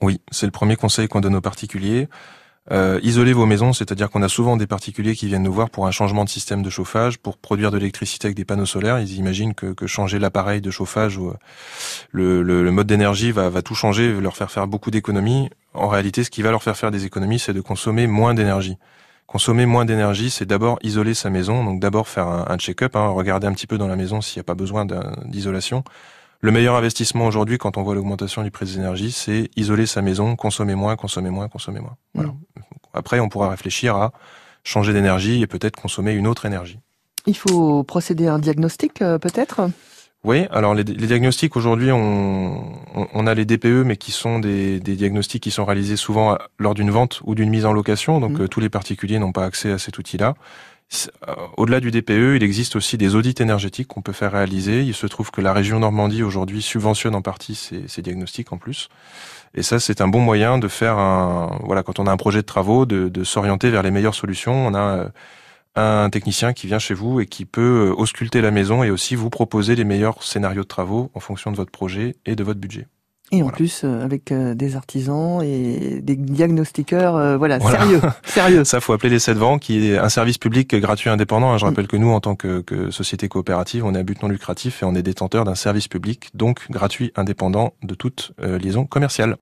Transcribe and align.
Oui, 0.00 0.20
c'est 0.30 0.46
le 0.46 0.52
premier 0.52 0.76
conseil 0.76 1.08
qu'on 1.08 1.20
donne 1.20 1.36
aux 1.36 1.40
particuliers. 1.40 2.08
Euh, 2.72 3.00
isoler 3.02 3.32
vos 3.32 3.46
maisons, 3.46 3.72
c'est-à-dire 3.72 4.10
qu'on 4.10 4.22
a 4.22 4.28
souvent 4.28 4.56
des 4.56 4.66
particuliers 4.66 5.16
qui 5.16 5.26
viennent 5.26 5.42
nous 5.42 5.52
voir 5.52 5.70
pour 5.70 5.86
un 5.86 5.90
changement 5.90 6.24
de 6.24 6.28
système 6.28 6.62
de 6.62 6.70
chauffage, 6.70 7.18
pour 7.18 7.36
produire 7.36 7.70
de 7.70 7.78
l'électricité 7.78 8.26
avec 8.26 8.36
des 8.36 8.44
panneaux 8.44 8.66
solaires. 8.66 9.00
Ils 9.00 9.16
imaginent 9.16 9.54
que, 9.54 9.72
que 9.72 9.86
changer 9.86 10.18
l'appareil 10.18 10.60
de 10.60 10.70
chauffage 10.70 11.16
ou 11.16 11.30
euh, 11.30 11.34
le, 12.12 12.42
le, 12.42 12.70
mode 12.70 12.86
d'énergie 12.86 13.32
va, 13.32 13.48
va 13.48 13.62
tout 13.62 13.74
changer, 13.74 14.12
leur 14.12 14.36
faire 14.36 14.50
faire 14.50 14.66
beaucoup 14.66 14.90
d'économies. 14.90 15.50
En 15.74 15.88
réalité, 15.88 16.22
ce 16.22 16.30
qui 16.30 16.42
va 16.42 16.50
leur 16.50 16.62
faire 16.62 16.76
faire 16.76 16.90
des 16.90 17.06
économies, 17.06 17.38
c'est 17.38 17.54
de 17.54 17.60
consommer 17.60 18.06
moins 18.06 18.34
d'énergie. 18.34 18.76
Consommer 19.26 19.64
moins 19.64 19.84
d'énergie, 19.84 20.28
c'est 20.28 20.44
d'abord 20.44 20.78
isoler 20.82 21.14
sa 21.14 21.30
maison, 21.30 21.64
donc 21.64 21.80
d'abord 21.80 22.08
faire 22.08 22.26
un, 22.26 22.56
check-up, 22.58 22.96
hein, 22.96 23.08
regarder 23.08 23.46
un 23.46 23.52
petit 23.52 23.68
peu 23.68 23.78
dans 23.78 23.86
la 23.86 23.94
maison 23.94 24.20
s'il 24.20 24.38
n'y 24.38 24.40
a 24.40 24.44
pas 24.44 24.56
besoin 24.56 24.86
d'isolation. 25.24 25.84
Le 26.42 26.52
meilleur 26.52 26.74
investissement 26.74 27.26
aujourd'hui, 27.26 27.58
quand 27.58 27.76
on 27.76 27.82
voit 27.82 27.94
l'augmentation 27.94 28.42
du 28.42 28.50
prix 28.50 28.64
des 28.64 28.76
énergies, 28.76 29.12
c'est 29.12 29.50
isoler 29.56 29.84
sa 29.84 30.00
maison, 30.00 30.36
consommer 30.36 30.74
moins, 30.74 30.96
consommer 30.96 31.28
moins, 31.28 31.48
consommer 31.48 31.80
moins. 31.80 31.96
Voilà. 32.14 32.30
Mmh. 32.30 32.62
Après, 32.94 33.20
on 33.20 33.28
pourra 33.28 33.50
réfléchir 33.50 33.94
à 33.96 34.12
changer 34.64 34.94
d'énergie 34.94 35.42
et 35.42 35.46
peut-être 35.46 35.76
consommer 35.76 36.12
une 36.12 36.26
autre 36.26 36.46
énergie. 36.46 36.78
Il 37.26 37.36
faut 37.36 37.84
procéder 37.84 38.26
à 38.26 38.34
un 38.34 38.38
diagnostic, 38.38 39.02
euh, 39.02 39.18
peut-être? 39.18 39.70
Oui, 40.24 40.46
alors 40.50 40.74
les, 40.74 40.84
diagnostics 40.84 41.56
aujourd'hui, 41.56 41.92
on, 41.92 42.74
on, 42.94 43.26
a 43.26 43.34
les 43.34 43.44
DPE, 43.44 43.84
mais 43.84 43.96
qui 43.96 44.12
sont 44.12 44.38
des, 44.38 44.78
des, 44.80 44.94
diagnostics 44.94 45.42
qui 45.42 45.50
sont 45.50 45.64
réalisés 45.64 45.96
souvent 45.96 46.36
lors 46.58 46.74
d'une 46.74 46.90
vente 46.90 47.20
ou 47.24 47.34
d'une 47.34 47.48
mise 47.48 47.64
en 47.64 47.72
location. 47.72 48.18
Donc 48.18 48.32
mmh. 48.32 48.42
euh, 48.42 48.48
tous 48.48 48.60
les 48.60 48.68
particuliers 48.70 49.18
n'ont 49.18 49.32
pas 49.32 49.44
accès 49.44 49.72
à 49.72 49.78
cet 49.78 49.98
outil-là. 49.98 50.34
Euh, 51.28 51.34
au-delà 51.56 51.80
du 51.80 51.90
DPE, 51.90 52.36
il 52.36 52.42
existe 52.42 52.74
aussi 52.74 52.98
des 52.98 53.14
audits 53.14 53.34
énergétiques 53.38 53.88
qu'on 53.88 54.02
peut 54.02 54.12
faire 54.12 54.32
réaliser. 54.32 54.82
Il 54.82 54.94
se 54.94 55.06
trouve 55.06 55.30
que 55.30 55.40
la 55.40 55.52
région 55.52 55.78
Normandie 55.78 56.22
aujourd'hui 56.22 56.62
subventionne 56.62 57.14
en 57.14 57.22
partie 57.22 57.54
ces, 57.54 58.02
diagnostics 58.02 58.52
en 58.52 58.58
plus. 58.58 58.88
Et 59.54 59.62
ça, 59.62 59.78
c'est 59.80 60.00
un 60.00 60.08
bon 60.08 60.20
moyen 60.20 60.58
de 60.58 60.68
faire 60.68 60.98
un, 60.98 61.58
voilà, 61.64 61.82
quand 61.82 61.98
on 61.98 62.06
a 62.06 62.12
un 62.12 62.16
projet 62.16 62.40
de 62.40 62.46
travaux, 62.46 62.86
de, 62.86 63.08
de 63.08 63.24
s'orienter 63.24 63.70
vers 63.70 63.82
les 63.82 63.90
meilleures 63.90 64.14
solutions. 64.14 64.66
On 64.66 64.74
a 64.74 64.98
euh, 64.98 65.08
un 65.76 66.10
technicien 66.10 66.52
qui 66.52 66.66
vient 66.66 66.80
chez 66.80 66.94
vous 66.94 67.20
et 67.20 67.26
qui 67.26 67.44
peut 67.44 67.90
euh, 67.90 67.94
ausculter 67.94 68.40
la 68.40 68.50
maison 68.50 68.82
et 68.82 68.90
aussi 68.90 69.14
vous 69.14 69.30
proposer 69.30 69.76
les 69.76 69.84
meilleurs 69.84 70.22
scénarios 70.22 70.62
de 70.62 70.68
travaux 70.68 71.10
en 71.14 71.20
fonction 71.20 71.52
de 71.52 71.56
votre 71.56 71.70
projet 71.70 72.16
et 72.26 72.34
de 72.34 72.42
votre 72.42 72.60
budget. 72.60 72.86
Et 73.32 73.44
en 73.44 73.48
plus, 73.48 73.82
euh, 73.84 74.04
avec 74.04 74.32
euh, 74.32 74.54
des 74.54 74.74
artisans 74.74 75.40
et 75.40 76.00
des 76.02 76.16
diagnostiqueurs, 76.16 77.14
euh, 77.14 77.36
voilà, 77.36 77.60
sérieux, 77.60 78.00
sérieux. 78.24 78.64
Ça, 78.64 78.80
faut 78.80 78.92
appeler 78.92 79.10
les 79.10 79.18
7 79.20 79.36
vents, 79.36 79.58
qui 79.58 79.92
est 79.92 79.98
un 79.98 80.08
service 80.08 80.36
public 80.36 80.74
gratuit 80.74 81.10
indépendant. 81.10 81.52
Hein. 81.52 81.58
Je 81.58 81.64
mm. 81.64 81.68
rappelle 81.68 81.86
que 81.86 81.96
nous, 81.96 82.10
en 82.10 82.18
tant 82.18 82.34
que, 82.34 82.60
que, 82.60 82.90
société 82.90 83.28
coopérative, 83.28 83.84
on 83.84 83.94
est 83.94 83.98
à 83.98 84.02
but 84.02 84.20
non 84.20 84.28
lucratif 84.28 84.82
et 84.82 84.84
on 84.84 84.96
est 84.96 85.02
détenteur 85.02 85.44
d'un 85.44 85.54
service 85.54 85.86
public, 85.86 86.30
donc 86.34 86.66
gratuit 86.70 87.12
indépendant 87.14 87.74
de 87.82 87.94
toute 87.94 88.32
liaison 88.40 88.84
commerciale. 88.84 89.36